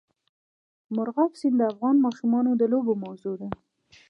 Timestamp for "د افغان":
1.59-1.95